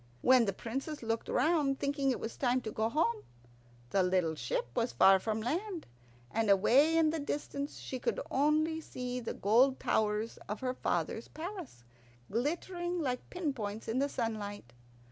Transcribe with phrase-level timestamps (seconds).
[0.21, 3.17] When the Princess looked round, thinking it was time to go home,
[3.91, 5.85] the little ship was far from land,
[6.31, 11.27] and away in the distance she could only see the gold towers of her father's
[11.27, 11.83] palace,
[12.31, 14.73] glittering like pin points in the sunlight.